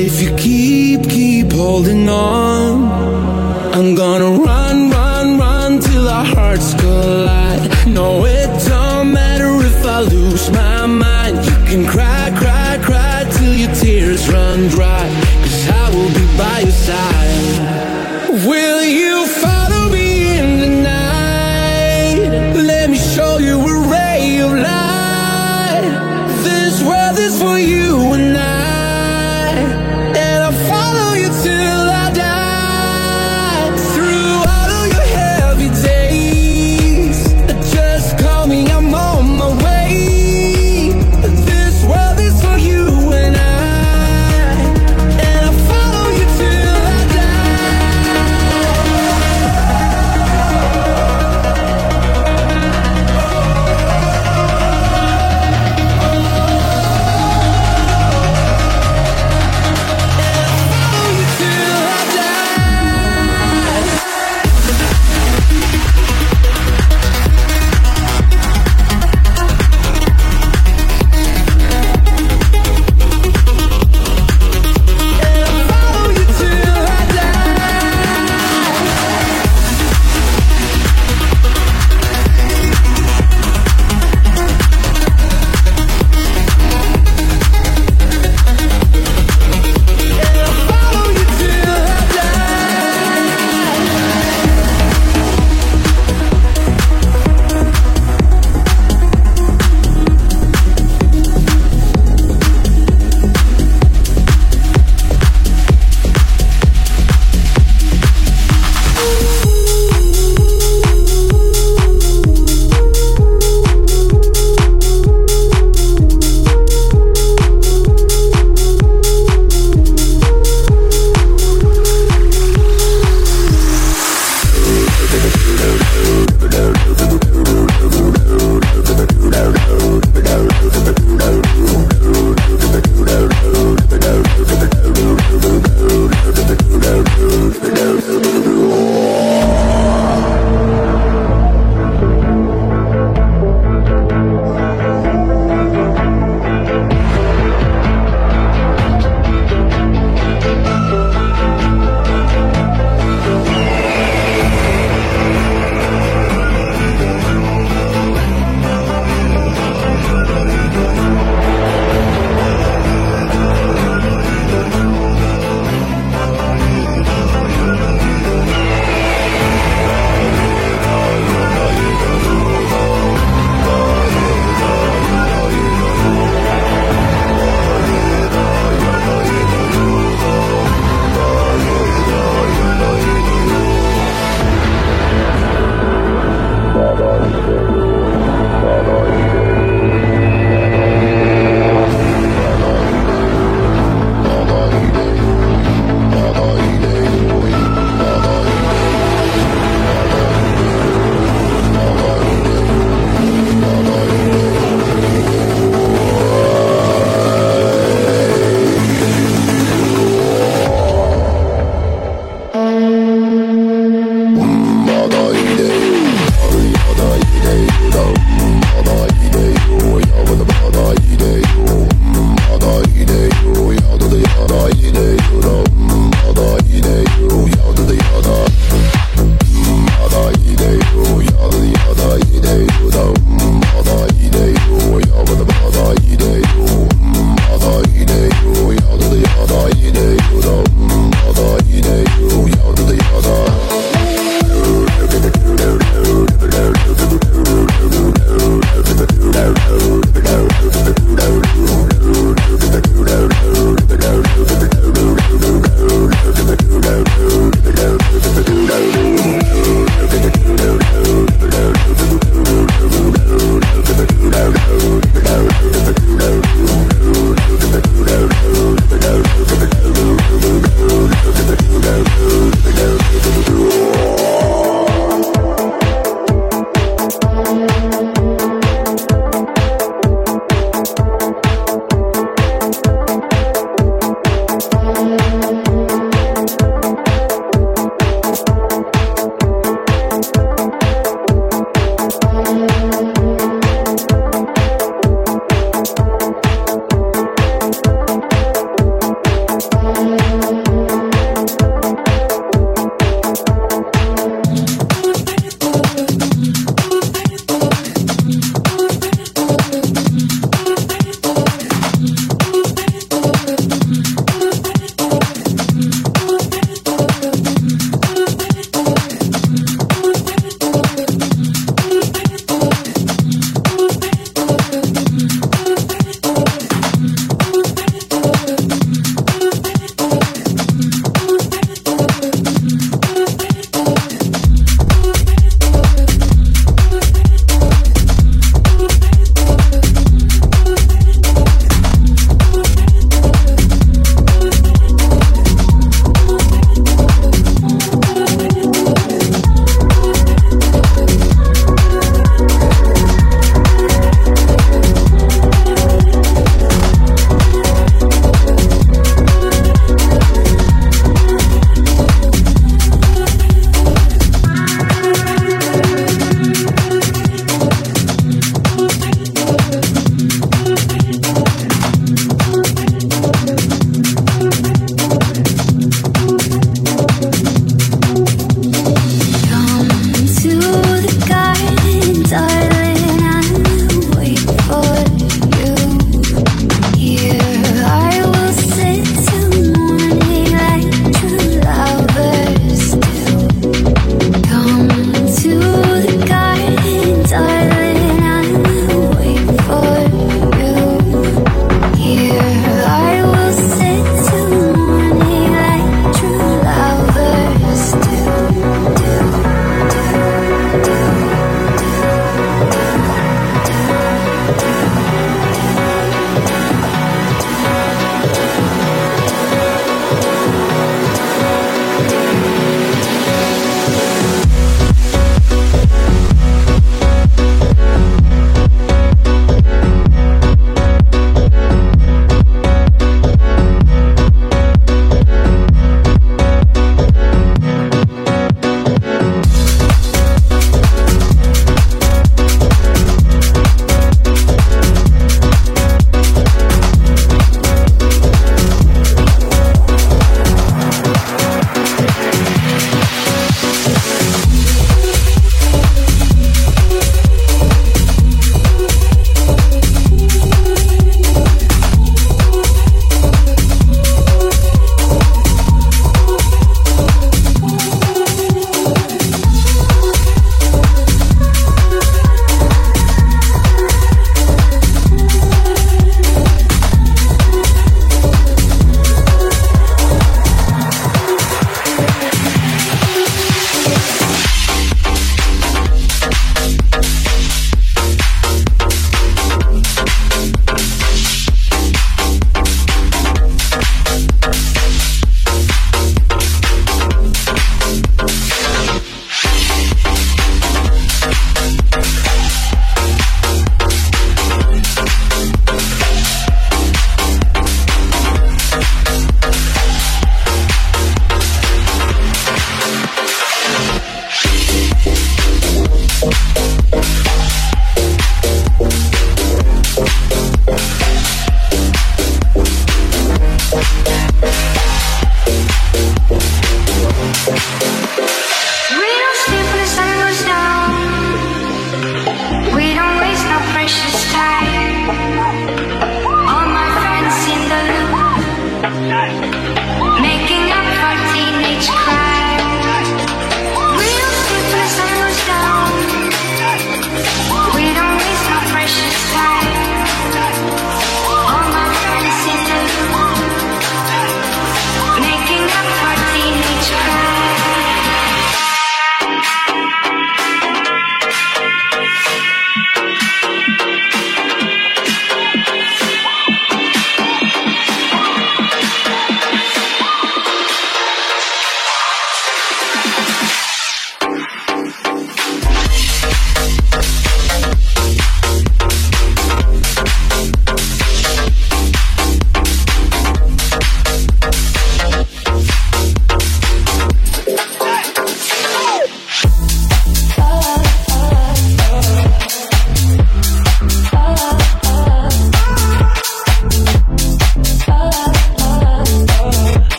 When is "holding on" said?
1.52-2.39